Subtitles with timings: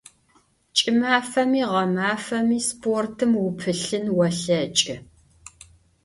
[0.77, 4.95] Ç'ımafemi ğemafemi sportım vupılhın volheç'ı.